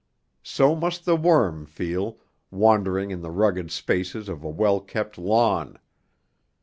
[0.41, 2.17] So must the worm feel,
[2.49, 5.77] wandering in the rugged spaces of a well kept lawn.